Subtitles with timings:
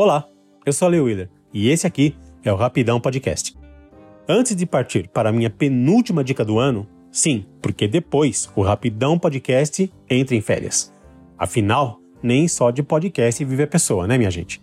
[0.00, 0.28] Olá,
[0.64, 2.14] eu sou a Leo Willer e esse aqui
[2.44, 3.58] é o Rapidão Podcast.
[4.28, 9.18] Antes de partir para a minha penúltima dica do ano, sim, porque depois o Rapidão
[9.18, 10.94] Podcast entra em férias.
[11.36, 14.60] Afinal, nem só de podcast vive a pessoa, né, minha gente?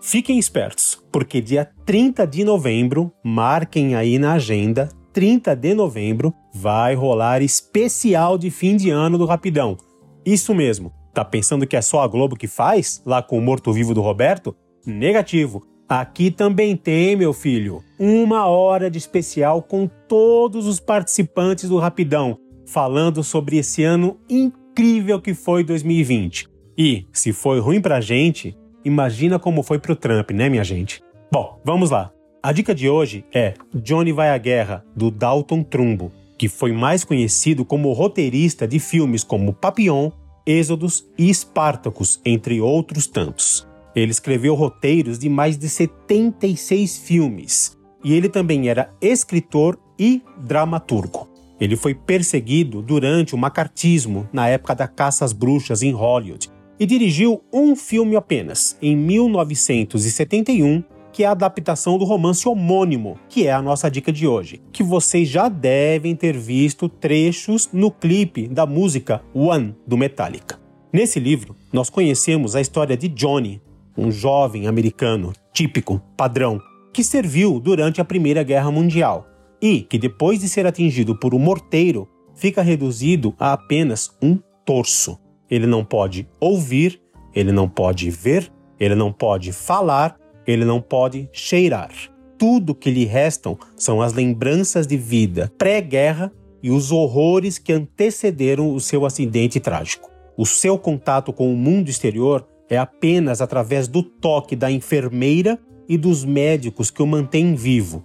[0.00, 6.94] Fiquem espertos, porque dia 30 de novembro, marquem aí na agenda, 30 de novembro, vai
[6.94, 9.76] rolar especial de fim de ano do Rapidão.
[10.24, 13.92] Isso mesmo, Tá pensando que é só a Globo que faz, lá com o morto-vivo
[13.92, 14.54] do Roberto?
[14.86, 15.66] Negativo.
[15.88, 22.38] Aqui também tem, meu filho, uma hora de especial com todos os participantes do Rapidão,
[22.64, 26.46] falando sobre esse ano incrível que foi 2020.
[26.78, 31.02] E, se foi ruim pra gente, imagina como foi pro Trump, né, minha gente?
[31.32, 32.12] Bom, vamos lá.
[32.40, 37.04] A dica de hoje é Johnny Vai à Guerra, do Dalton Trumbo, que foi mais
[37.04, 40.10] conhecido como roteirista de filmes como Papillon,
[40.46, 43.66] Êxodos e Espartacus, entre outros tantos.
[43.94, 51.28] Ele escreveu roteiros de mais de 76 filmes e ele também era escritor e dramaturgo.
[51.60, 56.86] Ele foi perseguido durante o macartismo na época da caça às bruxas em Hollywood e
[56.86, 60.82] dirigiu um filme apenas, em 1971,
[61.12, 64.82] que é a adaptação do romance homônimo, que é a nossa dica de hoje, que
[64.82, 70.58] vocês já devem ter visto trechos no clipe da música One do Metallica.
[70.92, 73.60] Nesse livro, nós conhecemos a história de Johnny,
[73.96, 76.60] um jovem americano típico, padrão,
[76.92, 79.26] que serviu durante a Primeira Guerra Mundial
[79.62, 85.18] e que, depois de ser atingido por um morteiro, fica reduzido a apenas um torso.
[85.50, 87.00] Ele não pode ouvir,
[87.34, 90.16] ele não pode ver, ele não pode falar
[90.50, 91.90] ele não pode cheirar.
[92.38, 98.74] Tudo que lhe restam são as lembranças de vida pré-guerra e os horrores que antecederam
[98.74, 100.10] o seu acidente trágico.
[100.36, 105.58] O seu contato com o mundo exterior é apenas através do toque da enfermeira
[105.88, 108.04] e dos médicos que o mantêm vivo.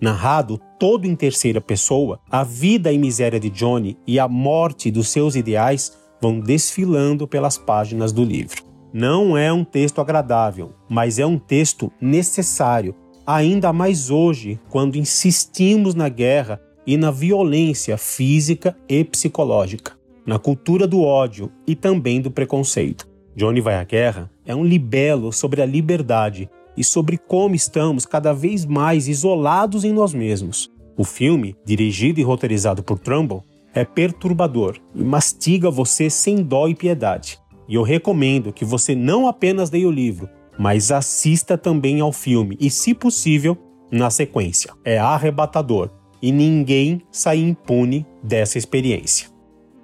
[0.00, 5.08] Narrado todo em terceira pessoa, a vida e miséria de Johnny e a morte dos
[5.08, 8.63] seus ideais vão desfilando pelas páginas do livro.
[8.96, 12.94] Não é um texto agradável, mas é um texto necessário,
[13.26, 20.86] ainda mais hoje, quando insistimos na guerra e na violência física e psicológica, na cultura
[20.86, 23.08] do ódio e também do preconceito.
[23.34, 28.32] Johnny vai à guerra é um libelo sobre a liberdade e sobre como estamos cada
[28.32, 30.70] vez mais isolados em nós mesmos.
[30.96, 33.42] O filme, dirigido e roteirizado por Trumbull,
[33.74, 37.40] é perturbador e mastiga você sem dó e piedade.
[37.68, 42.56] E eu recomendo que você não apenas leia o livro, mas assista também ao filme
[42.60, 43.58] e, se possível,
[43.90, 44.72] na sequência.
[44.84, 49.28] É arrebatador e ninguém sai impune dessa experiência.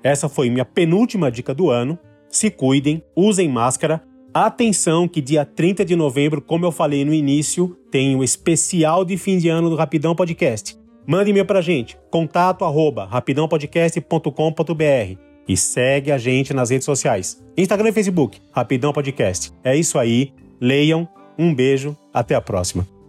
[0.03, 1.99] Essa foi minha penúltima dica do ano.
[2.29, 4.03] Se cuidem, usem máscara.
[4.33, 9.17] Atenção que dia 30 de novembro, como eu falei no início, tem o especial de
[9.17, 10.79] fim de ano do Rapidão Podcast.
[11.07, 17.43] Mande e-mail pra gente, contato arroba rapidãopodcast.com.br e segue a gente nas redes sociais.
[17.57, 19.53] Instagram e Facebook, Rapidão Podcast.
[19.65, 20.33] É isso aí.
[20.61, 21.09] Leiam.
[21.37, 21.97] Um beijo.
[22.15, 23.00] Até a próxima.